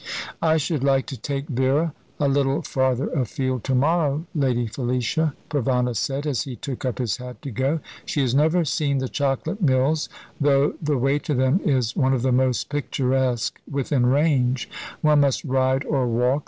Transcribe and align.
"I 0.41 0.57
should 0.57 0.83
like 0.83 1.05
to 1.13 1.15
take 1.15 1.47
Vera 1.47 1.93
a 2.19 2.27
little 2.27 2.63
farther 2.63 3.09
afield 3.09 3.63
to 3.65 3.75
morrow, 3.75 4.25
Lady 4.33 4.65
Felicia," 4.65 5.35
Provana 5.47 5.95
said, 5.95 6.25
as 6.25 6.41
he 6.41 6.55
took 6.55 6.83
up 6.83 6.97
his 6.97 7.17
hat 7.17 7.39
to 7.43 7.51
go. 7.51 7.81
"She 8.03 8.21
has 8.21 8.33
never 8.33 8.65
seen 8.65 8.97
the 8.97 9.07
Chocolate 9.07 9.61
Mills, 9.61 10.09
though 10.39 10.73
the 10.81 10.97
way 10.97 11.19
to 11.19 11.35
them 11.35 11.59
is 11.63 11.95
one 11.95 12.13
of 12.15 12.23
the 12.23 12.31
most 12.31 12.67
picturesque 12.67 13.61
within 13.69 14.07
range. 14.07 14.67
One 15.01 15.19
must 15.21 15.43
ride 15.45 15.85
or 15.85 16.07
walk. 16.07 16.39